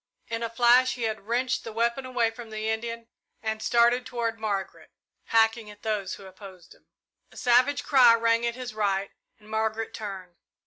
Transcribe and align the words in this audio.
In 0.29 0.41
a 0.41 0.49
flash 0.49 0.95
he 0.95 1.03
had 1.03 1.27
wrenched 1.27 1.63
the 1.63 1.71
weapon 1.71 2.07
away 2.07 2.31
from 2.31 2.49
the 2.49 2.67
Indian 2.67 3.07
and 3.43 3.61
started 3.61 4.03
toward 4.03 4.39
Margaret, 4.39 4.89
hacking 5.25 5.69
at 5.69 5.83
those 5.83 6.15
who 6.15 6.25
opposed 6.25 6.73
him. 6.73 6.87
A 7.31 7.37
savage 7.37 7.83
cry 7.83 8.15
rang 8.15 8.43
at 8.43 8.55
his 8.55 8.73
right, 8.73 9.11
and 9.37 9.47
Margaret 9.47 9.93
turned. 9.93 10.37